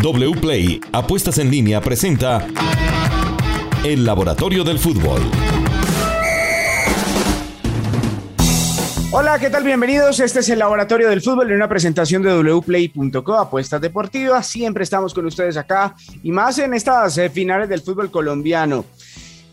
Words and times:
WPLAY 0.00 0.80
Apuestas 0.92 1.38
en 1.38 1.50
línea 1.50 1.80
presenta 1.80 2.46
El 3.84 4.04
Laboratorio 4.04 4.62
del 4.62 4.78
Fútbol. 4.78 5.20
Hola, 9.10 9.40
¿qué 9.40 9.50
tal? 9.50 9.64
Bienvenidos. 9.64 10.20
Este 10.20 10.38
es 10.38 10.48
el 10.50 10.60
Laboratorio 10.60 11.08
del 11.08 11.20
Fútbol 11.20 11.50
en 11.50 11.56
una 11.56 11.68
presentación 11.68 12.22
de 12.22 12.32
wplay.co, 12.32 13.34
apuestas 13.34 13.80
deportivas. 13.80 14.46
Siempre 14.46 14.84
estamos 14.84 15.12
con 15.12 15.26
ustedes 15.26 15.56
acá 15.56 15.96
y 16.22 16.30
más 16.30 16.58
en 16.58 16.74
estas 16.74 17.18
eh, 17.18 17.28
finales 17.28 17.68
del 17.68 17.80
fútbol 17.80 18.08
colombiano. 18.08 18.84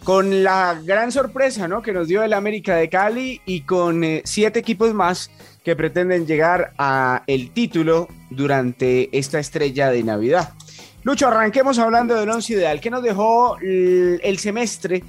Con 0.06 0.44
la 0.44 0.80
gran 0.84 1.12
sorpresa 1.12 1.68
¿no? 1.68 1.82
que 1.82 1.92
nos 1.92 2.08
dio 2.08 2.22
el 2.22 2.34
América 2.34 2.76
de 2.76 2.90
Cali 2.90 3.42
y 3.44 3.62
con 3.62 4.04
eh, 4.04 4.22
siete 4.24 4.60
equipos 4.60 4.94
más 4.94 5.32
que 5.64 5.76
pretenden 5.76 6.28
llegar 6.28 6.74
a 6.78 7.24
el 7.26 7.50
título 7.50 8.08
durante 8.30 9.10
esta 9.18 9.40
estrella 9.40 9.90
de 9.90 10.04
Navidad. 10.04 10.54
Lucho, 11.02 11.28
arranquemos 11.28 11.80
hablando 11.80 12.14
del 12.14 12.30
once 12.30 12.54
ideal. 12.54 12.80
¿Qué 12.80 12.92
nos 12.92 13.02
dejó 13.02 13.58
el 13.60 14.38
semestre 14.38 15.04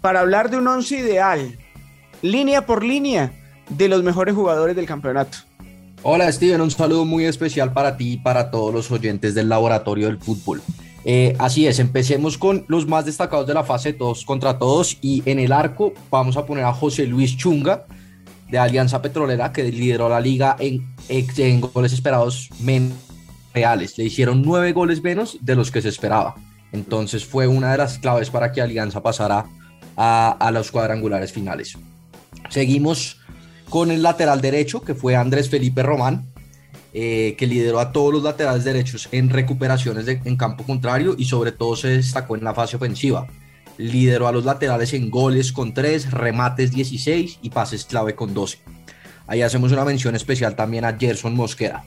para 0.00 0.20
hablar 0.20 0.48
de 0.48 0.56
un 0.56 0.66
once 0.66 0.96
ideal? 0.96 1.58
Línea 2.22 2.64
por 2.64 2.82
línea 2.82 3.32
de 3.68 3.88
los 3.88 4.02
mejores 4.02 4.34
jugadores 4.34 4.74
del 4.74 4.86
campeonato. 4.86 5.36
Hola 6.02 6.32
Steven, 6.32 6.62
un 6.62 6.70
saludo 6.70 7.04
muy 7.04 7.26
especial 7.26 7.74
para 7.74 7.98
ti 7.98 8.12
y 8.12 8.16
para 8.16 8.50
todos 8.50 8.72
los 8.72 8.90
oyentes 8.90 9.34
del 9.34 9.50
Laboratorio 9.50 10.06
del 10.06 10.16
Fútbol. 10.16 10.62
Eh, 11.10 11.34
así 11.38 11.66
es, 11.66 11.78
empecemos 11.78 12.36
con 12.36 12.66
los 12.68 12.86
más 12.86 13.06
destacados 13.06 13.46
de 13.46 13.54
la 13.54 13.64
fase 13.64 13.94
todos 13.94 14.26
contra 14.26 14.58
todos 14.58 14.98
y 15.00 15.22
en 15.24 15.38
el 15.38 15.52
arco 15.52 15.94
vamos 16.10 16.36
a 16.36 16.44
poner 16.44 16.64
a 16.66 16.74
José 16.74 17.06
Luis 17.06 17.34
Chunga, 17.34 17.86
de 18.50 18.58
Alianza 18.58 19.00
Petrolera 19.00 19.50
que 19.50 19.64
lideró 19.72 20.10
la 20.10 20.20
liga 20.20 20.54
en, 20.58 20.84
goles 21.72 21.94
esperados 21.94 22.50
menos 22.60 22.92
reales. 23.54 23.96
Le 23.96 24.04
hicieron 24.04 24.42
nueve 24.42 24.72
goles 24.72 25.02
menos 25.02 25.38
de 25.40 25.54
los 25.56 25.70
que 25.70 25.80
se 25.80 25.88
esperaba. 25.88 26.34
Entonces 26.72 27.24
fue 27.24 27.46
una 27.46 27.72
de 27.72 27.78
las 27.78 27.98
claves 27.98 28.28
para 28.28 28.52
que 28.52 28.60
Alianza 28.60 29.02
pasara 29.02 29.46
a, 29.96 30.32
a 30.32 30.50
los 30.50 30.70
cuadrangulares 30.70 31.32
finales. 31.32 31.78
Seguimos 32.50 33.18
con 33.70 33.90
el 33.90 34.02
lateral 34.02 34.42
derecho, 34.42 34.82
que 34.82 34.94
fue 34.94 35.16
Andrés 35.16 35.48
Felipe 35.48 35.82
Román, 35.82 36.26
eh, 36.92 37.34
que 37.38 37.46
lideró 37.46 37.80
a 37.80 37.92
todos 37.92 38.12
los 38.12 38.22
laterales 38.22 38.64
derechos 38.64 39.08
en 39.12 39.30
recuperaciones 39.30 40.06
en 40.08 40.36
campo 40.36 40.64
contrario 40.64 41.14
y 41.18 41.24
sobre 41.24 41.52
todo 41.52 41.76
se 41.76 41.88
destacó 41.88 42.36
en 42.36 42.44
la 42.44 42.54
fase 42.54 42.76
ofensiva 42.76 43.26
lideró 43.78 44.26
a 44.26 44.32
los 44.32 44.44
laterales 44.44 44.92
en 44.92 45.08
goles 45.08 45.52
con 45.52 45.72
3, 45.72 46.10
remates 46.10 46.72
16 46.72 47.38
y 47.40 47.50
pases 47.50 47.86
clave 47.86 48.14
con 48.14 48.34
12. 48.34 48.58
Ahí 49.26 49.40
hacemos 49.40 49.72
una 49.72 49.84
mención 49.84 50.14
especial 50.14 50.56
también 50.56 50.84
a 50.84 50.98
Gerson 50.98 51.34
Mosquera. 51.34 51.84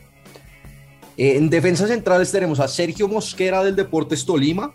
En 1.18 1.50
defensas 1.50 1.90
centrales 1.90 2.32
tenemos 2.32 2.60
a 2.60 2.68
Sergio 2.68 3.08
Mosquera 3.08 3.64
del 3.64 3.76
Deportes 3.76 4.26
Tolima, 4.26 4.74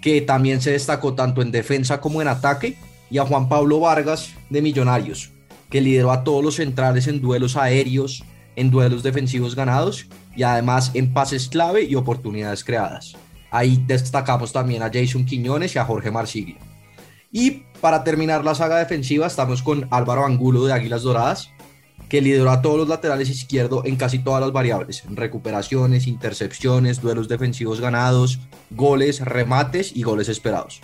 que 0.00 0.22
también 0.22 0.60
se 0.62 0.72
destacó 0.72 1.14
tanto 1.14 1.42
en 1.42 1.52
defensa 1.52 2.00
como 2.00 2.22
en 2.22 2.28
ataque, 2.28 2.76
y 3.10 3.18
a 3.18 3.26
Juan 3.26 3.48
Pablo 3.48 3.80
Vargas 3.80 4.30
de 4.48 4.62
Millonarios, 4.62 5.32
que 5.68 5.80
lideró 5.80 6.10
a 6.12 6.24
todos 6.24 6.42
los 6.42 6.54
centrales 6.54 7.06
en 7.06 7.20
duelos 7.20 7.56
aéreos, 7.56 8.24
en 8.56 8.70
duelos 8.70 9.02
defensivos 9.02 9.54
ganados 9.54 10.06
y 10.36 10.42
además 10.42 10.90
en 10.94 11.12
pases 11.12 11.48
clave 11.48 11.84
y 11.84 11.94
oportunidades 11.94 12.64
creadas. 12.64 13.16
Ahí 13.50 13.82
destacamos 13.86 14.52
también 14.52 14.82
a 14.82 14.90
Jason 14.92 15.24
Quiñones 15.24 15.74
y 15.74 15.78
a 15.78 15.84
Jorge 15.84 16.10
Marsiglia. 16.10 16.58
Y 17.32 17.64
para 17.80 18.04
terminar 18.04 18.44
la 18.44 18.54
saga 18.54 18.78
defensiva 18.78 19.26
estamos 19.26 19.62
con 19.62 19.86
Álvaro 19.90 20.24
Angulo 20.24 20.64
de 20.64 20.72
Águilas 20.72 21.02
Doradas, 21.02 21.50
que 22.08 22.20
lideró 22.20 22.50
a 22.50 22.60
todos 22.60 22.76
los 22.76 22.88
laterales 22.88 23.30
izquierdo 23.30 23.82
en 23.84 23.94
casi 23.96 24.18
todas 24.18 24.40
las 24.40 24.52
variables, 24.52 25.04
recuperaciones, 25.08 26.08
intercepciones, 26.08 27.00
duelos 27.00 27.28
defensivos 27.28 27.80
ganados, 27.80 28.40
goles, 28.70 29.20
remates 29.20 29.94
y 29.94 30.02
goles 30.02 30.28
esperados. 30.28 30.80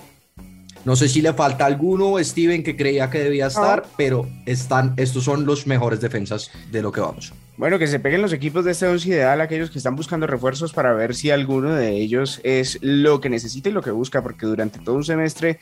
No 0.87 0.95
sé 0.95 1.09
si 1.09 1.20
le 1.20 1.33
falta 1.33 1.67
alguno, 1.67 2.17
Steven, 2.23 2.62
que 2.62 2.77
creía 2.77 3.11
que 3.11 3.19
debía 3.19 3.48
estar, 3.48 3.84
pero 3.97 4.29
están, 4.47 4.95
estos 4.97 5.24
son 5.24 5.45
los 5.45 5.67
mejores 5.67 6.01
defensas 6.01 6.52
de 6.70 6.80
lo 6.80 6.92
que 6.92 7.01
vamos. 7.01 7.33
Bueno, 7.57 7.77
que 7.80 7.89
se 7.89 7.98
peguen 7.98 8.23
los 8.23 8.33
equipos 8.33 8.64
de 8.64 8.70
este 8.70 8.86
once 8.86 9.08
ideal, 9.08 9.41
aquellos 9.41 9.73
que 9.73 9.79
están 9.79 9.96
buscando 9.96 10.29
refuerzos 10.29 10.73
para 10.73 10.92
ver 10.92 11.17
si 11.17 11.33
alguno 11.33 11.75
de 11.75 11.91
ellos 11.91 12.41
es 12.45 12.79
lo 12.83 13.20
que 13.20 13.29
necesita 13.29 13.69
y 13.69 13.73
lo 13.73 13.83
que 13.83 13.91
busca, 13.91 14.23
porque 14.23 14.46
durante 14.46 14.79
todo 14.79 14.95
un 14.95 15.02
semestre 15.02 15.58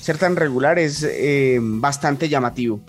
ser 0.00 0.18
tan 0.18 0.34
regular 0.34 0.80
es 0.80 1.04
eh, 1.08 1.58
bastante 1.60 2.28
llamativo. 2.28 2.80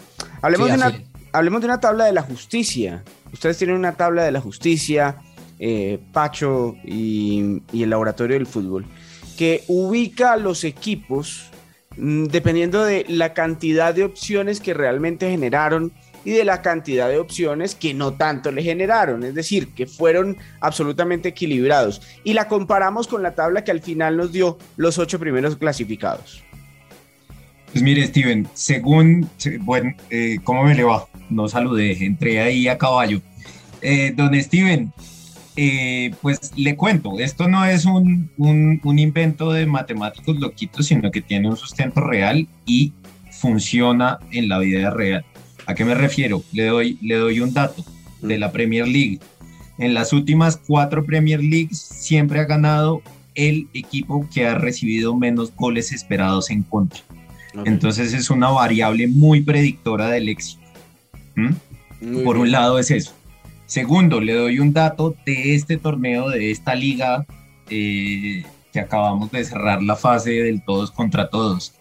Hablemos, 0.41 0.69
de 0.69 0.73
una, 0.73 0.99
hablemos 1.31 1.61
de 1.61 1.67
una 1.67 1.79
tabla 1.79 2.05
de 2.05 2.13
la 2.13 2.23
justicia. 2.23 3.03
Ustedes 3.31 3.55
tienen 3.59 3.75
una 3.75 3.93
tabla 3.93 4.23
de 4.23 4.31
la 4.31 4.41
justicia, 4.41 5.17
eh, 5.59 5.99
Pacho 6.11 6.75
y, 6.83 7.61
y 7.71 7.83
el 7.83 7.91
laboratorio 7.91 8.35
del 8.35 8.47
fútbol, 8.47 8.87
que 9.37 9.63
ubica 9.67 10.33
a 10.33 10.37
los 10.37 10.63
equipos 10.63 11.51
dependiendo 11.97 12.85
de 12.85 13.05
la 13.07 13.33
cantidad 13.33 13.93
de 13.93 14.03
opciones 14.03 14.59
que 14.59 14.73
realmente 14.73 15.29
generaron 15.29 15.91
y 16.23 16.31
de 16.31 16.43
la 16.43 16.61
cantidad 16.61 17.07
de 17.09 17.19
opciones 17.19 17.73
que 17.73 17.93
no 17.93 18.13
tanto 18.13 18.51
le 18.51 18.61
generaron, 18.61 19.23
es 19.23 19.33
decir, 19.33 19.69
que 19.69 19.87
fueron 19.87 20.37
absolutamente 20.59 21.29
equilibrados. 21.29 22.01
Y 22.23 22.33
la 22.33 22.47
comparamos 22.47 23.07
con 23.07 23.23
la 23.23 23.33
tabla 23.33 23.63
que 23.63 23.71
al 23.71 23.81
final 23.81 24.17
nos 24.17 24.31
dio 24.31 24.57
los 24.75 24.97
ocho 24.97 25.19
primeros 25.19 25.55
clasificados. 25.55 26.43
Pues 27.71 27.81
mire, 27.83 28.05
Steven, 28.07 28.47
según, 28.53 29.29
bueno, 29.61 29.93
eh, 30.09 30.37
¿cómo 30.43 30.63
me 30.63 30.75
le 30.75 30.83
va? 30.83 31.07
No 31.29 31.47
saludé, 31.47 31.93
entré 32.05 32.39
ahí 32.41 32.67
a 32.67 32.77
caballo. 32.77 33.21
Eh, 33.81 34.11
don 34.15 34.33
Steven, 34.41 34.91
eh, 35.59 36.13
pues 36.21 36.51
le 36.55 36.75
cuento, 36.75 37.19
esto 37.19 37.47
no 37.47 37.65
es 37.65 37.85
un, 37.85 38.29
invento 38.37 39.51
de 39.51 39.65
matemáticos 39.65 40.37
loquitos, 40.39 40.85
sino 40.85 41.09
que 41.09 41.21
tiene 41.21 41.49
un 41.49 41.57
sustento 41.57 41.99
real 42.01 42.47
y 42.67 42.93
funciona 43.31 44.19
en 44.31 44.49
la 44.49 44.59
vida 44.59 44.91
real. 44.91 45.25
¿A 45.65 45.73
qué 45.73 45.83
me 45.83 45.95
refiero? 45.95 46.43
Le 46.53 46.65
doy, 46.67 46.99
le 47.01 47.15
doy 47.15 47.39
un 47.39 47.53
dato 47.53 47.83
de 48.21 48.37
la 48.37 48.51
Premier 48.51 48.87
League. 48.87 49.19
En 49.79 49.95
las 49.95 50.13
últimas 50.13 50.57
cuatro 50.57 51.03
Premier 51.03 51.43
Leagues 51.43 51.79
siempre 51.79 52.39
ha 52.39 52.45
ganado 52.45 53.01
el 53.33 53.67
equipo 53.73 54.27
que 54.31 54.45
ha 54.45 54.55
recibido 54.55 55.15
menos 55.15 55.55
goles 55.55 55.91
esperados 55.91 56.51
en 56.51 56.61
contra. 56.61 57.01
Entonces 57.65 58.13
es 58.13 58.29
una 58.29 58.49
variable 58.49 59.07
muy 59.07 59.41
predictora 59.41 60.09
del 60.09 60.29
éxito. 60.29 60.61
Por 62.23 62.37
un 62.37 62.51
lado 62.51 62.77
es 62.77 62.91
eso. 62.91 63.16
Segundo, 63.67 64.21
le 64.21 64.33
doy 64.33 64.59
un 64.59 64.71
dato 64.71 65.13
de 65.25 65.53
este 65.53 65.77
torneo, 65.77 66.29
de 66.29 66.51
esta 66.51 66.73
liga 66.73 67.25
eh, 67.69 68.43
que 68.71 68.79
acabamos 68.79 69.29
de 69.31 69.43
cerrar 69.43 69.83
la 69.83 69.97
fase 69.97 70.31
del 70.31 70.63
todos 70.63 70.89
contra 70.89 71.29
todos. 71.29 71.73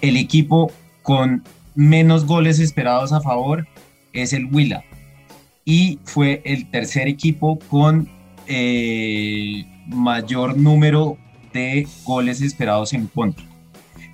El 0.00 0.16
equipo 0.16 0.72
con 1.02 1.44
menos 1.76 2.26
goles 2.26 2.58
esperados 2.58 3.12
a 3.12 3.20
favor 3.20 3.68
es 4.12 4.32
el 4.32 4.46
Huila 4.46 4.82
y 5.64 6.00
fue 6.04 6.42
el 6.44 6.68
tercer 6.68 7.06
equipo 7.06 7.60
con 7.68 8.08
eh, 8.48 9.64
mayor 9.86 10.58
número 10.58 11.16
de 11.52 11.86
goles 12.04 12.42
esperados 12.42 12.92
en 12.92 13.06
contra. 13.06 13.44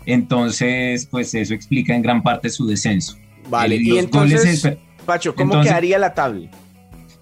Entonces, 0.04 1.06
pues 1.06 1.34
eso 1.34 1.54
explica 1.54 1.94
en 1.94 2.02
gran 2.02 2.22
parte 2.22 2.50
su 2.50 2.66
descenso. 2.66 3.16
Vale, 3.48 3.76
y 3.76 3.96
entonces, 3.96 4.68
Pacho, 5.06 5.34
¿cómo 5.34 5.62
quedaría 5.62 5.98
la 5.98 6.12
tabla? 6.12 6.50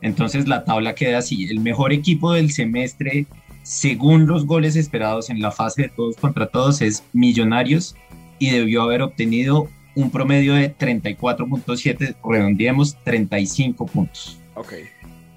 Entonces 0.05 0.47
la 0.47 0.65
tabla 0.65 0.95
queda 0.95 1.19
así. 1.19 1.45
El 1.45 1.61
mejor 1.61 1.91
equipo 1.91 2.35
del 2.35 2.53
semestre, 2.53 3.27
según 3.63 4.27
los 4.27 4.45
goles 4.45 4.77
esperados 4.77 5.31
en 5.31 5.41
la 5.41 5.51
fase 5.51 5.83
de 5.83 5.89
todos 5.89 6.17
contra 6.17 6.47
todos, 6.47 6.83
es 6.83 7.03
Millonarios 7.15 7.97
y 8.39 8.51
debió 8.51 8.83
haber 8.83 9.01
obtenido 9.01 9.67
un 9.95 10.11
promedio 10.11 10.53
de 10.55 10.77
34.7, 10.77 12.17
redondeemos 12.23 13.03
35 13.03 13.87
puntos. 13.87 14.39
Ok. 14.57 14.75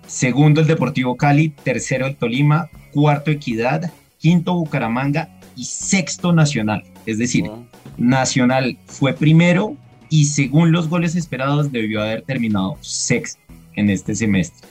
Segundo 0.06 0.60
el 0.60 0.68
Deportivo 0.68 1.16
Cali, 1.16 1.48
tercero 1.50 2.06
el 2.06 2.18
Tolima, 2.18 2.70
cuarto 2.92 3.32
Equidad, 3.32 3.94
quinto 4.18 4.54
Bucaramanga 4.54 5.30
y 5.56 5.64
sexto 5.64 6.34
Nacional. 6.34 6.84
Es 7.06 7.18
decir, 7.18 7.50
Nacional 7.98 8.78
fue 8.86 9.14
primero 9.14 9.78
y 10.10 10.26
según 10.26 10.74
los 10.74 10.90
goles 10.90 11.16
esperados 11.16 11.72
debió 11.72 12.02
haber 12.02 12.24
terminado 12.24 12.78
sexto 12.82 13.48
en 13.78 13.90
este 13.90 14.14
semestre. 14.14 14.68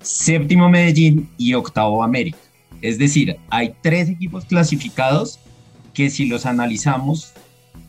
Séptimo 0.00 0.70
Medellín 0.70 1.28
y 1.36 1.52
octavo 1.52 2.02
América. 2.02 2.38
Es 2.80 2.96
decir, 2.98 3.36
hay 3.50 3.74
tres 3.82 4.08
equipos 4.08 4.46
clasificados 4.46 5.38
que 5.92 6.08
si 6.08 6.26
los 6.26 6.46
analizamos 6.46 7.34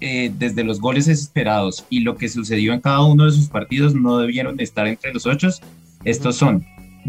eh, 0.02 0.32
desde 0.38 0.64
los 0.64 0.82
goles 0.82 1.08
esperados 1.08 1.86
y 1.90 2.02
lo 2.02 2.18
que 2.18 2.28
sucedió 2.28 2.74
en 2.74 2.82
cada 2.82 3.04
uno 3.04 3.26
de 3.26 3.32
sus 3.32 3.48
partidos 3.48 3.94
no 3.96 4.18
debieron 4.18 4.60
estar 4.60 4.88
entre 4.88 5.14
los 5.14 5.26
ocho. 5.26 5.50
Estos 6.04 6.36
son 6.36 6.66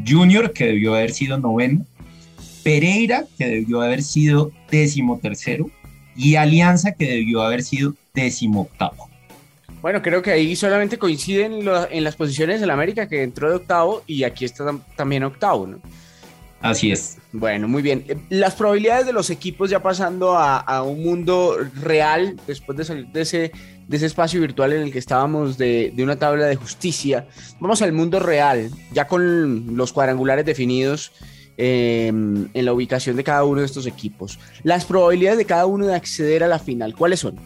Junior, 0.06 0.52
que 0.52 0.66
debió 0.66 0.94
haber 0.94 1.10
sido 1.12 1.38
noveno, 1.38 1.84
Pereira, 2.62 3.25
que 3.38 3.46
debió 3.46 3.81
haber 3.81 4.02
sido 4.02 4.52
décimo 4.70 5.19
tercero, 5.19 5.70
y 6.16 6.34
Alianza, 6.37 6.92
que 6.92 7.10
debió 7.10 7.42
haber 7.42 7.62
sido 7.62 7.94
décimo 8.14 8.62
octavo. 8.62 9.09
Bueno, 9.82 10.02
creo 10.02 10.20
que 10.20 10.30
ahí 10.30 10.54
solamente 10.56 10.98
coinciden 10.98 11.66
en 11.90 12.04
las 12.04 12.16
posiciones 12.16 12.60
del 12.60 12.70
América 12.70 13.08
que 13.08 13.22
entró 13.22 13.48
de 13.48 13.56
octavo 13.56 14.02
y 14.06 14.24
aquí 14.24 14.44
está 14.44 14.74
también 14.96 15.24
octavo, 15.24 15.66
¿no? 15.66 15.80
Así 16.60 16.92
es. 16.92 17.16
Bueno, 17.32 17.68
muy 17.68 17.80
bien. 17.80 18.04
Las 18.28 18.54
probabilidades 18.54 19.06
de 19.06 19.14
los 19.14 19.30
equipos 19.30 19.70
ya 19.70 19.82
pasando 19.82 20.36
a, 20.36 20.82
un 20.82 21.02
mundo 21.02 21.56
real, 21.80 22.36
después 22.46 22.76
de 22.76 22.84
salir 22.84 23.06
de 23.06 23.22
ese, 23.22 23.52
de 23.88 23.96
ese 23.96 24.06
espacio 24.06 24.40
virtual 24.40 24.74
en 24.74 24.82
el 24.82 24.92
que 24.92 24.98
estábamos 24.98 25.56
de, 25.56 25.94
una 25.98 26.16
tabla 26.16 26.46
de 26.46 26.56
justicia, 26.56 27.26
vamos 27.60 27.80
al 27.80 27.92
mundo 27.92 28.20
real, 28.20 28.70
ya 28.92 29.06
con 29.06 29.74
los 29.74 29.92
cuadrangulares 29.94 30.44
definidos 30.44 31.12
eh, 31.56 32.08
en 32.08 32.64
la 32.64 32.72
ubicación 32.74 33.16
de 33.16 33.24
cada 33.24 33.44
uno 33.44 33.60
de 33.60 33.66
estos 33.66 33.86
equipos. 33.86 34.38
Las 34.62 34.84
probabilidades 34.84 35.38
de 35.38 35.46
cada 35.46 35.64
uno 35.64 35.86
de 35.86 35.94
acceder 35.94 36.44
a 36.44 36.48
la 36.48 36.58
final, 36.58 36.94
¿cuáles 36.94 37.20
son? 37.20 37.36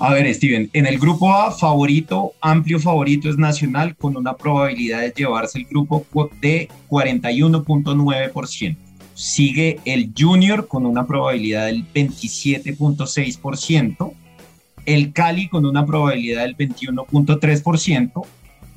A 0.00 0.12
ver, 0.12 0.32
Steven, 0.32 0.70
en 0.74 0.86
el 0.86 1.00
grupo 1.00 1.34
A, 1.34 1.50
favorito, 1.50 2.32
amplio 2.40 2.78
favorito 2.78 3.28
es 3.28 3.36
Nacional 3.36 3.96
con 3.96 4.16
una 4.16 4.36
probabilidad 4.36 5.00
de 5.00 5.10
llevarse 5.10 5.58
el 5.58 5.64
grupo 5.64 6.06
de 6.40 6.68
41.9%. 6.88 8.76
Sigue 9.14 9.80
el 9.84 10.12
Junior 10.16 10.68
con 10.68 10.86
una 10.86 11.04
probabilidad 11.04 11.66
del 11.66 11.84
27.6%. 11.92 14.12
El 14.86 15.12
Cali 15.12 15.48
con 15.48 15.66
una 15.66 15.84
probabilidad 15.84 16.42
del 16.42 16.56
21.3%. 16.56 18.24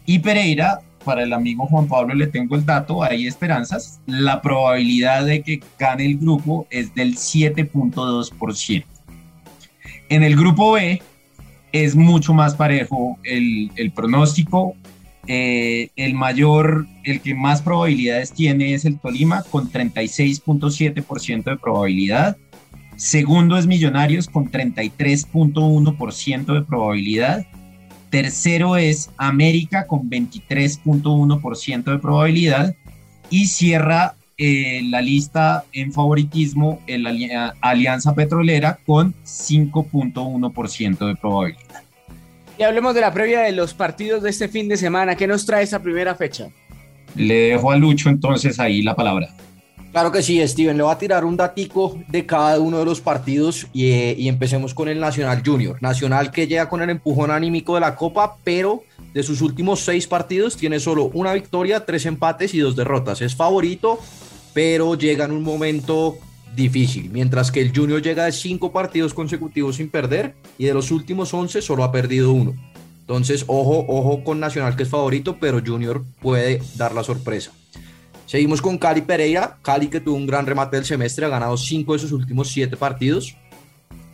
Y 0.08 0.18
Pereira, 0.18 0.80
para 1.06 1.22
el 1.22 1.34
amigo 1.34 1.68
Juan 1.68 1.88
Pablo 1.88 2.16
le 2.16 2.26
tengo 2.26 2.56
el 2.56 2.66
dato, 2.66 3.04
hay 3.04 3.28
esperanzas. 3.28 4.02
La 4.08 4.42
probabilidad 4.42 5.28
de 5.28 5.44
que 5.44 5.62
gane 5.78 6.08
el 6.08 6.18
grupo 6.18 6.66
es 6.72 6.96
del 6.96 7.16
7.2%. 7.16 8.86
En 10.10 10.24
el 10.24 10.36
grupo 10.36 10.72
B, 10.74 11.00
es 11.72 11.96
mucho 11.96 12.34
más 12.34 12.56
parejo 12.56 13.18
el, 13.24 13.72
pronóstico. 13.96 14.76
Eh, 15.28 15.92
el 15.96 16.16
mayor, 16.16 16.88
el 17.04 17.22
que 17.22 17.36
más 17.36 17.62
probabilidades 17.62 18.34
tiene 18.34 18.74
es 18.74 18.86
el 18.86 19.00
Tolima 19.00 19.44
con 19.44 19.72
36.7% 19.72 21.44
de 21.44 21.58
probabilidad. 21.58 22.38
Segundo 22.96 23.56
es 23.58 23.68
Millonarios 23.68 24.28
con 24.28 24.50
33.1% 24.52 26.54
de 26.54 26.64
probabilidad. 26.64 27.46
Tercero 28.10 28.78
es 28.78 29.12
América 29.18 29.86
con 29.88 30.10
23.1% 30.10 31.84
de 31.84 32.00
probabilidad. 32.00 32.76
Y 33.30 33.48
cierra 33.48 34.16
eh, 34.44 34.82
la 34.90 35.04
lista 35.04 35.66
en 35.72 35.94
favoritismo 35.94 36.82
en 36.88 37.04
la 37.04 37.54
Alianza 37.62 38.16
Petrolera 38.16 38.80
con 38.88 39.14
5.1% 39.24 41.08
de 41.08 41.16
probabilidad. 41.16 41.84
Y 42.58 42.64
hablemos 42.64 42.96
de 42.96 43.02
la 43.02 43.14
previa 43.14 43.42
de 43.42 43.52
los 43.52 43.76
partidos 43.76 44.24
de 44.24 44.32
este 44.32 44.48
fin 44.48 44.68
de 44.68 44.78
semana. 44.78 45.16
¿Qué 45.16 45.28
nos 45.28 45.46
trae 45.46 45.62
esa 45.62 45.84
primera 45.84 46.16
fecha? 46.16 46.48
Le 47.14 47.50
dejo 47.50 47.72
a 47.72 47.76
Lucho 47.76 48.10
entonces 48.10 48.60
ahí 48.60 48.82
la 48.82 48.96
palabra. 48.96 49.30
Claro 49.92 50.12
que 50.12 50.24
sí, 50.24 50.42
Steven. 50.48 50.76
Le 50.76 50.82
voy 50.82 50.92
a 50.92 50.98
tirar 50.98 51.24
un 51.24 51.38
datico 51.38 52.00
de 52.08 52.26
cada 52.26 52.60
uno 52.60 52.80
de 52.80 52.86
los 52.86 53.00
partidos 53.00 53.68
y, 53.74 53.92
eh, 53.92 54.16
y, 54.18 54.28
empecemos 54.28 54.74
con 54.74 54.90
el 54.90 55.00
Nacional 55.00 55.44
Junior. 55.46 55.78
Nacional 55.84 56.32
que 56.32 56.48
llega 56.48 56.68
con 56.68 56.82
el 56.82 56.90
empujón 56.90 57.30
anímico 57.30 57.76
de 57.76 57.82
la 57.82 57.96
Copa, 57.96 58.38
pero 58.44 58.82
de 59.14 59.22
sus 59.22 59.42
últimos 59.42 59.82
seis 59.82 60.08
partidos 60.08 60.58
tiene 60.58 60.80
solo 60.80 61.12
una 61.14 61.34
victoria, 61.34 61.86
tres 61.86 62.08
empates 62.08 62.56
y 62.56 62.60
dos 62.60 62.76
derrotas. 62.76 63.22
Es 63.22 63.36
favorito, 63.36 64.00
pero 64.54 64.96
llega 64.96 65.26
en 65.26 65.32
un 65.32 65.44
momento 65.44 66.18
difícil, 66.56 67.10
mientras 67.12 67.52
que 67.52 67.62
el 67.62 67.76
Junior 67.76 68.02
llega 68.02 68.26
de 68.26 68.32
cinco 68.32 68.72
partidos 68.72 69.14
consecutivos 69.14 69.78
sin 69.78 69.90
perder 69.90 70.36
y 70.58 70.66
de 70.66 70.74
los 70.74 70.92
últimos 70.92 71.34
11 71.34 71.62
solo 71.62 71.84
ha 71.84 71.92
perdido 71.92 72.34
uno. 72.34 72.56
Entonces, 73.00 73.44
ojo, 73.48 73.86
ojo 73.88 74.24
con 74.24 74.40
Nacional 74.40 74.76
que 74.76 74.84
es 74.84 74.90
favorito, 74.90 75.38
pero 75.40 75.62
Junior 75.66 76.04
puede 76.22 76.62
dar 76.76 76.94
la 76.94 77.04
sorpresa. 77.04 77.52
Seguimos 78.26 78.62
con 78.62 78.78
Cali 78.78 79.02
Pereira, 79.02 79.58
Cali 79.62 79.88
que 79.88 80.00
tuvo 80.00 80.16
un 80.16 80.28
gran 80.28 80.46
remate 80.46 80.78
del 80.78 80.86
semestre, 80.86 81.26
ha 81.26 81.30
ganado 81.30 81.58
cinco 81.58 81.94
de 81.94 82.00
sus 82.00 82.12
últimos 82.14 82.50
siete 82.50 82.78
partidos 82.78 83.36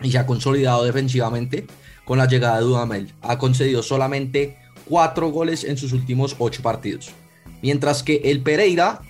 y 0.02 0.12
se 0.12 0.18
ha 0.18 0.26
consolidado 0.26 0.84
defensivamente 0.84 1.68
con 2.06 2.18
la 2.18 2.28
llegada 2.28 2.58
de 2.58 2.64
Dudamel. 2.64 3.14
Ha 3.22 3.38
concedido 3.38 3.84
solamente 3.84 4.58
cuatro 4.86 5.30
goles 5.30 5.64
en 5.64 5.78
sus 5.78 5.94
últimos 5.94 6.36
ocho 6.40 6.64
partidos. 6.64 7.12
Mientras 7.62 8.04
que 8.04 8.22
el 8.26 8.42
Pereira 8.42 9.02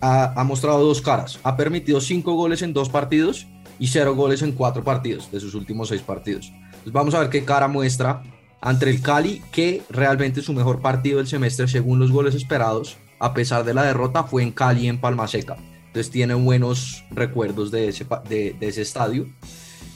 ha, 0.00 0.44
mostrado 0.44 0.84
dos 0.84 1.02
caras. 1.02 1.38
Ha 1.42 1.56
permitido 1.56 2.00
cinco 2.00 2.34
goles 2.34 2.62
en 2.62 2.72
dos 2.72 2.88
partidos 2.88 3.46
y 3.78 3.88
cero 3.88 4.14
goles 4.14 4.42
en 4.42 4.52
cuatro 4.52 4.84
partidos 4.84 5.30
de 5.30 5.40
sus 5.40 5.54
últimos 5.54 5.88
seis 5.88 6.02
partidos. 6.02 6.52
Vamos 6.86 7.14
a 7.14 7.20
ver 7.20 7.30
qué 7.30 7.44
cara 7.44 7.68
muestra 7.68 8.22
ante 8.60 8.90
el 8.90 9.00
Cali, 9.00 9.42
que 9.52 9.82
realmente 9.90 10.42
su 10.42 10.52
mejor 10.52 10.80
partido 10.80 11.18
del 11.18 11.26
semestre 11.26 11.68
según 11.68 11.98
los 11.98 12.10
goles 12.10 12.34
esperados, 12.34 12.98
a 13.18 13.32
pesar 13.34 13.64
de 13.64 13.74
la 13.74 13.82
derrota, 13.82 14.24
fue 14.24 14.42
en 14.42 14.52
Cali 14.52 14.88
en 14.88 15.00
Palma 15.00 15.28
Seca. 15.28 15.56
Entonces 15.86 16.10
tiene 16.10 16.34
buenos 16.34 17.04
recuerdos 17.10 17.70
de 17.70 17.88
ese, 17.88 18.06
de, 18.28 18.56
ese 18.60 18.82
estadio. 18.82 19.26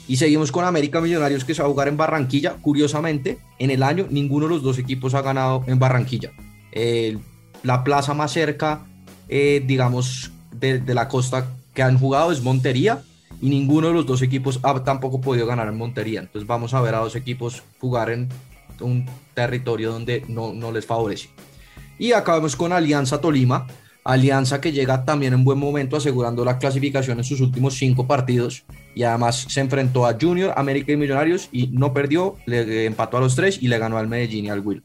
Y 0.08 0.16
seguimos 0.16 0.50
con 0.50 0.64
América 0.64 1.00
Millonarios 1.00 1.44
que 1.44 1.54
se 1.54 1.62
va 1.62 1.68
a 1.68 1.70
jugar 1.70 1.88
en 1.88 1.96
Barranquilla. 1.96 2.56
Curiosamente, 2.60 3.38
en 3.58 3.70
el 3.70 3.82
año 3.82 4.06
ninguno 4.10 4.46
de 4.46 4.54
los 4.54 4.62
dos 4.62 4.78
equipos 4.78 5.14
ha 5.14 5.22
ganado 5.22 5.62
en 5.66 5.78
Barranquilla. 5.78 6.32
El 6.72 7.20
la 7.64 7.82
plaza 7.82 8.14
más 8.14 8.32
cerca, 8.32 8.82
eh, 9.28 9.62
digamos, 9.66 10.30
de, 10.52 10.80
la 10.94 11.08
costa 11.08 11.48
que 11.74 11.82
han 11.82 11.98
jugado 11.98 12.30
es 12.30 12.42
Montería 12.42 13.02
y 13.40 13.48
ninguno 13.48 13.88
de 13.88 13.94
los 13.94 14.06
dos 14.06 14.22
equipos 14.22 14.60
ha 14.62 14.84
tampoco 14.84 15.20
podido 15.20 15.46
ganar 15.46 15.66
en 15.66 15.76
Montería. 15.76 16.20
Entonces 16.20 16.46
vamos 16.46 16.74
a 16.74 16.80
ver 16.80 16.94
a 16.94 16.98
dos 16.98 17.16
equipos 17.16 17.62
jugar 17.80 18.10
en 18.10 18.28
un 18.80 19.06
territorio 19.34 19.90
donde 19.90 20.24
no, 20.28 20.52
no 20.52 20.70
les 20.70 20.86
favorece. 20.86 21.30
Y 21.98 22.12
acabamos 22.12 22.54
con 22.54 22.72
Alianza 22.72 23.20
Tolima, 23.20 23.66
Alianza 24.04 24.60
que 24.60 24.72
llega 24.72 25.04
también 25.04 25.32
en 25.32 25.44
buen 25.44 25.58
momento 25.58 25.96
asegurando 25.96 26.44
la 26.44 26.58
clasificación 26.58 27.18
en 27.18 27.24
sus 27.24 27.40
últimos 27.40 27.74
cinco 27.74 28.06
partidos 28.06 28.64
y 28.94 29.04
además 29.04 29.46
se 29.48 29.60
enfrentó 29.60 30.06
a 30.06 30.16
Junior, 30.20 30.52
América 30.56 30.92
y 30.92 30.96
Millonarios 30.96 31.48
y 31.50 31.68
no 31.68 31.94
perdió, 31.94 32.36
le 32.44 32.84
empató 32.84 33.16
a 33.16 33.20
los 33.20 33.34
tres 33.34 33.58
y 33.62 33.68
le 33.68 33.78
ganó 33.78 33.96
al 33.96 34.08
Medellín 34.08 34.44
y 34.44 34.50
al 34.50 34.60
Will. 34.60 34.82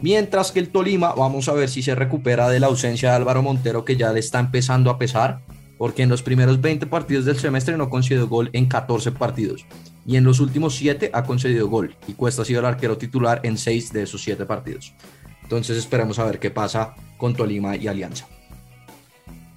Mientras 0.00 0.52
que 0.52 0.60
el 0.60 0.68
Tolima, 0.68 1.14
vamos 1.14 1.48
a 1.48 1.52
ver 1.52 1.68
si 1.68 1.82
se 1.82 1.94
recupera 1.94 2.48
de 2.48 2.60
la 2.60 2.66
ausencia 2.66 3.10
de 3.10 3.16
Álvaro 3.16 3.42
Montero, 3.42 3.84
que 3.84 3.96
ya 3.96 4.12
le 4.12 4.20
está 4.20 4.40
empezando 4.40 4.90
a 4.90 4.98
pesar, 4.98 5.40
porque 5.78 6.02
en 6.02 6.08
los 6.08 6.22
primeros 6.22 6.60
20 6.60 6.86
partidos 6.86 7.24
del 7.24 7.38
semestre 7.38 7.76
no 7.76 7.90
concedió 7.90 8.28
gol 8.28 8.50
en 8.52 8.66
14 8.66 9.12
partidos. 9.12 9.64
Y 10.06 10.16
en 10.16 10.24
los 10.24 10.40
últimos 10.40 10.74
7 10.76 11.10
ha 11.12 11.24
concedido 11.24 11.68
gol. 11.68 11.96
Y 12.06 12.12
Cuesta 12.12 12.42
ha 12.42 12.44
sido 12.44 12.60
el 12.60 12.66
arquero 12.66 12.98
titular 12.98 13.40
en 13.42 13.56
6 13.56 13.92
de 13.92 14.02
esos 14.02 14.22
7 14.22 14.44
partidos. 14.44 14.94
Entonces 15.42 15.78
esperemos 15.78 16.18
a 16.18 16.24
ver 16.24 16.38
qué 16.38 16.50
pasa 16.50 16.94
con 17.16 17.34
Tolima 17.34 17.76
y 17.76 17.88
Alianza. 17.88 18.26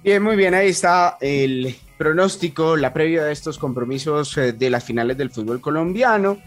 Bien, 0.04 0.22
muy 0.22 0.36
bien, 0.36 0.54
ahí 0.54 0.68
está 0.68 1.18
el 1.20 1.76
pronóstico, 1.98 2.76
la 2.76 2.92
previa 2.92 3.24
de 3.24 3.32
estos 3.32 3.58
compromisos 3.58 4.36
eh, 4.38 4.52
de 4.52 4.70
las 4.70 4.84
finales 4.84 5.18
del 5.18 5.30
fútbol 5.30 5.60
colombiano. 5.60 6.38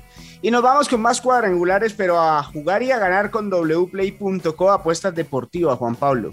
Y 0.42 0.50
nos 0.50 0.64
vamos 0.64 0.88
con 0.88 1.02
más 1.02 1.20
cuadrangulares, 1.20 1.94
pero 1.94 2.20
a 2.20 2.42
jugar 2.44 2.82
y 2.82 2.92
a 2.92 2.98
ganar 2.98 3.30
con 3.30 3.50
wplay.co 3.50 4.72
apuestas 4.72 5.14
deportivas, 5.14 5.78
Juan 5.78 5.96
Pablo. 5.96 6.32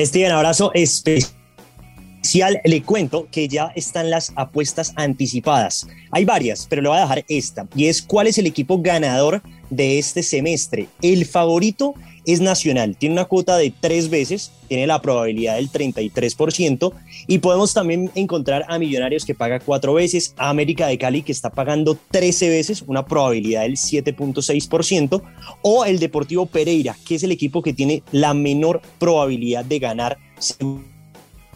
Steven, 0.00 0.32
abrazo 0.32 0.72
especial. 0.74 2.60
Le 2.64 2.82
cuento 2.82 3.28
que 3.30 3.46
ya 3.46 3.70
están 3.76 4.10
las 4.10 4.32
apuestas 4.34 4.94
anticipadas. 4.96 5.86
Hay 6.10 6.24
varias, 6.24 6.66
pero 6.68 6.82
le 6.82 6.88
voy 6.88 6.98
a 6.98 7.02
dejar 7.02 7.24
esta. 7.28 7.68
Y 7.76 7.86
es 7.86 8.02
cuál 8.02 8.26
es 8.26 8.38
el 8.38 8.46
equipo 8.46 8.80
ganador 8.80 9.42
de 9.70 9.98
este 9.98 10.22
semestre. 10.22 10.88
El 11.02 11.26
favorito 11.26 11.94
es 12.28 12.42
nacional, 12.42 12.94
tiene 12.94 13.14
una 13.14 13.24
cuota 13.24 13.56
de 13.56 13.72
tres 13.80 14.10
veces, 14.10 14.52
tiene 14.68 14.86
la 14.86 15.00
probabilidad 15.00 15.56
del 15.56 15.70
33% 15.70 16.92
y 17.26 17.38
podemos 17.38 17.72
también 17.72 18.10
encontrar 18.14 18.66
a 18.68 18.78
Millonarios 18.78 19.24
que 19.24 19.34
paga 19.34 19.60
cuatro 19.60 19.94
veces, 19.94 20.34
a 20.36 20.50
América 20.50 20.86
de 20.88 20.98
Cali 20.98 21.22
que 21.22 21.32
está 21.32 21.48
pagando 21.48 21.96
13 22.10 22.50
veces, 22.50 22.84
una 22.86 23.06
probabilidad 23.06 23.62
del 23.62 23.76
7.6% 23.76 25.22
o 25.62 25.86
el 25.86 25.98
Deportivo 25.98 26.44
Pereira, 26.44 26.94
que 27.06 27.14
es 27.14 27.22
el 27.22 27.32
equipo 27.32 27.62
que 27.62 27.72
tiene 27.72 28.02
la 28.12 28.34
menor 28.34 28.82
probabilidad 28.98 29.64
de 29.64 29.78
ganar 29.78 30.18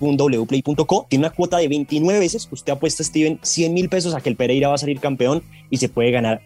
wplay.co, 0.01 1.07
tiene 1.11 1.27
una 1.27 1.35
cuota 1.35 1.59
de 1.59 1.69
29 1.69 2.19
veces, 2.19 2.49
usted 2.51 2.73
apuesta 2.73 3.05
Steven 3.05 3.39
100 3.43 3.75
mil 3.75 3.91
pesos 3.91 4.15
a 4.15 4.23
que 4.23 4.31
el 4.31 4.37
Pereira 4.37 4.69
va 4.69 4.77
a 4.77 4.79
salir 4.79 5.01
campeón 5.01 5.43
y 5.69 5.77
se 5.77 5.91
puede 5.91 6.11
ganar 6.13 6.41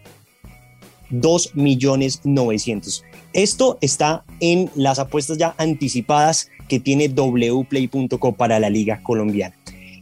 2 1.09 1.55
millones 1.55 2.21
900. 2.23 3.03
Esto 3.33 3.77
está 3.81 4.23
en 4.39 4.69
las 4.75 4.99
apuestas 4.99 5.37
ya 5.37 5.55
anticipadas 5.57 6.49
que 6.67 6.79
tiene 6.79 7.07
wplay.co 7.09 8.33
para 8.33 8.59
la 8.59 8.69
Liga 8.69 9.01
Colombiana. 9.03 9.55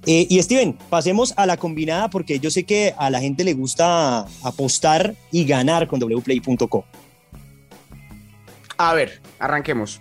Eh, 0.07 0.27
y 0.29 0.41
Steven, 0.41 0.77
pasemos 0.89 1.33
a 1.35 1.45
la 1.45 1.57
combinada 1.57 2.09
porque 2.09 2.39
yo 2.39 2.51
sé 2.51 2.63
que 2.63 2.93
a 2.97 3.09
la 3.09 3.19
gente 3.19 3.43
le 3.43 3.53
gusta 3.53 4.27
apostar 4.43 5.15
y 5.31 5.45
ganar 5.45 5.87
con 5.87 5.99
wplay.co. 5.99 6.85
A 8.77 8.93
ver, 8.93 9.21
arranquemos. 9.39 9.99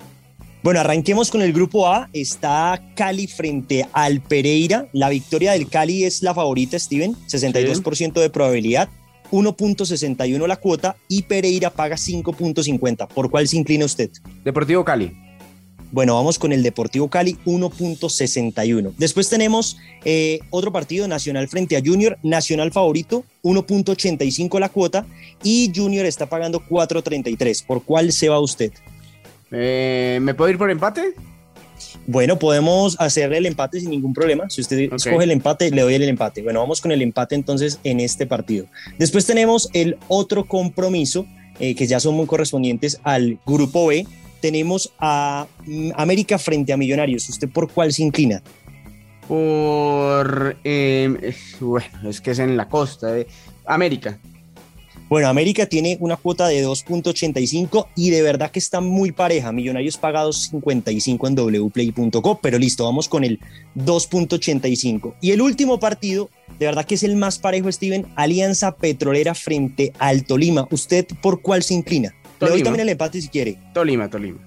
Bueno, 0.63 0.81
arranquemos 0.81 1.31
con 1.31 1.43
el 1.43 1.53
grupo 1.53 1.89
A. 1.89 2.09
Está 2.13 2.83
Cali 2.95 3.27
frente 3.27 3.87
al 3.93 4.21
Pereira. 4.21 4.89
La 4.93 5.11
victoria 5.11 5.53
del 5.53 5.69
Cali 5.69 6.05
es 6.05 6.23
la 6.23 6.35
favorita, 6.35 6.79
Steven. 6.79 7.15
62% 7.29 8.15
de 8.15 8.31
probabilidad. 8.31 8.89
1.61 9.35 10.47
la 10.47 10.57
cuota 10.57 10.97
y 11.09 11.23
Pereira 11.23 11.71
paga 11.71 11.97
5.50. 11.97 13.09
¿Por 13.09 13.31
cuál 13.31 13.49
se 13.49 13.57
inclina 13.57 13.85
usted? 13.85 14.11
Deportivo 14.45 14.85
Cali. 14.85 15.13
Bueno, 15.91 16.15
vamos 16.15 16.39
con 16.39 16.53
el 16.53 16.63
Deportivo 16.63 17.09
Cali 17.09 17.37
1.61. 17.45 18.95
Después 18.97 19.29
tenemos 19.29 19.77
eh, 20.05 20.41
otro 20.51 20.73
partido 20.73 21.07
nacional 21.09 21.49
frente 21.49 21.77
a 21.77 21.83
Junior, 21.85 22.19
nacional 22.23 22.73
favorito 22.73 23.25
1.85 23.43 24.59
la 24.59 24.69
cuota 24.69 25.07
y 25.43 25.73
Junior 25.75 26.07
está 26.07 26.27
pagando 26.27 26.61
4.33. 26.61 27.67
¿Por 27.67 27.83
cuál 27.83 28.13
se 28.13 28.29
va 28.29 28.41
usted? 28.41 28.73
Eh, 29.51 30.19
¿Me 30.23 30.35
puedo 30.35 30.51
ir 30.51 30.59
por 30.59 30.71
empate? 30.71 31.15
Bueno, 32.07 32.39
podemos 32.39 32.97
hacerle 33.01 33.39
el 33.39 33.47
empate 33.47 33.81
sin 33.81 33.91
ningún 33.91 34.13
problema. 34.13 34.49
Si 34.51 34.61
usted 34.61 34.93
escoge 34.93 35.25
el 35.25 35.31
empate, 35.31 35.71
le 35.71 35.83
doy 35.83 35.95
el 35.95 36.03
empate. 36.05 36.43
Bueno, 36.43 36.61
vamos 36.61 36.81
con 36.81 36.93
el 36.93 37.03
empate 37.03 37.35
entonces 37.35 37.81
en 37.85 38.01
este 38.01 38.27
partido. 38.27 38.67
Después 38.99 39.27
tenemos 39.27 39.69
el 39.73 39.97
otro 40.09 40.45
compromiso, 40.45 41.27
eh, 41.61 41.75
que 41.75 41.87
ya 41.87 42.01
son 42.01 42.15
muy 42.15 42.27
correspondientes 42.27 43.01
al 43.05 43.39
grupo 43.47 43.87
B. 43.87 44.07
Tenemos 44.41 44.93
a 44.99 45.47
mm, 45.67 45.91
América 45.97 46.39
frente 46.39 46.73
a 46.73 46.77
Millonarios. 46.77 47.29
¿Usted 47.29 47.49
por 47.49 47.71
cuál 47.71 47.93
se 47.93 48.03
inclina? 48.03 48.43
Por. 49.29 50.59
Em, 50.65 51.19
bueno, 51.61 52.11
es 52.11 52.21
que 52.21 52.33
es 52.33 52.39
en 52.39 52.57
la 52.57 52.69
costa 52.69 53.13
de 53.13 53.27
América. 53.65 54.19
Bueno, 55.09 55.29
América 55.29 55.67
tiene 55.67 55.99
una 56.01 56.17
cuota 56.17 56.49
de 56.49 56.67
2.85 56.67 57.89
y 57.95 58.11
de 58.11 58.23
verdad 58.23 58.51
que 58.51 58.59
está 58.59 58.81
muy 58.81 59.13
pareja. 59.13 59.53
Millonarios 59.53 59.99
pagados 59.99 60.49
55 60.51 61.29
en 61.29 61.35
wplay.co, 61.35 62.39
pero 62.41 62.59
listo, 62.59 62.85
vamos 62.85 63.09
con 63.09 63.23
el 63.23 63.39
2.85. 63.77 65.15
Y 65.21 65.33
el 65.33 65.43
último 65.43 65.79
partido, 65.79 66.31
de 66.59 66.67
verdad 66.67 66.87
que 66.87 66.95
es 66.95 67.03
el 67.03 67.17
más 67.17 67.39
parejo, 67.39 67.71
Steven, 67.71 68.07
Alianza 68.17 68.77
Petrolera 68.77 69.35
frente 69.35 69.93
al 69.99 70.25
Tolima. 70.25 70.67
¿Usted 70.71 71.07
por 71.23 71.43
cuál 71.43 71.63
se 71.63 71.75
inclina? 71.75 72.15
Le 72.41 72.49
doy 72.49 72.63
también 72.63 72.83
el 72.83 72.89
empate 72.89 73.21
si 73.21 73.29
quiere. 73.29 73.59
Tolima, 73.75 74.09
Tolima. 74.09 74.39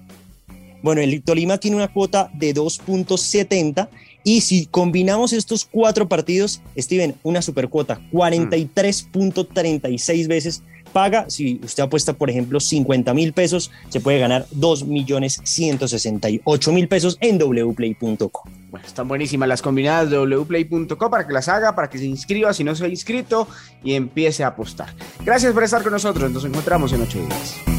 Bueno, 0.82 1.00
el 1.00 1.22
Tolima 1.22 1.58
tiene 1.58 1.76
una 1.76 1.88
cuota 1.88 2.30
de 2.34 2.54
2.70 2.54 3.88
y 4.28 4.42
si 4.42 4.66
combinamos 4.66 5.32
estos 5.32 5.64
cuatro 5.64 6.06
partidos, 6.06 6.60
Steven, 6.76 7.14
una 7.22 7.40
supercuota, 7.40 7.98
43.36 8.12 10.28
veces 10.28 10.62
paga. 10.92 11.30
Si 11.30 11.58
usted 11.64 11.84
apuesta, 11.84 12.12
por 12.12 12.28
ejemplo, 12.28 12.60
50 12.60 13.14
mil 13.14 13.32
pesos, 13.32 13.70
se 13.88 14.00
puede 14.00 14.18
ganar 14.18 14.44
2 14.50 14.84
millones 14.84 15.40
168 15.44 16.72
mil 16.72 16.88
pesos 16.88 17.16
en 17.22 17.38
wplay.co. 17.38 18.42
Bueno, 18.70 18.86
están 18.86 19.08
buenísimas 19.08 19.48
las 19.48 19.62
combinadas 19.62 20.10
de 20.10 20.18
wplay.co 20.18 21.08
para 21.08 21.26
que 21.26 21.32
las 21.32 21.48
haga, 21.48 21.74
para 21.74 21.88
que 21.88 21.96
se 21.96 22.04
inscriba 22.04 22.52
si 22.52 22.64
no 22.64 22.74
se 22.74 22.84
ha 22.84 22.88
inscrito 22.88 23.48
y 23.82 23.94
empiece 23.94 24.44
a 24.44 24.48
apostar. 24.48 24.94
Gracias 25.24 25.54
por 25.54 25.64
estar 25.64 25.82
con 25.82 25.92
nosotros. 25.92 26.30
Nos 26.30 26.44
encontramos 26.44 26.92
en 26.92 27.00
8 27.00 27.18
días. 27.18 27.77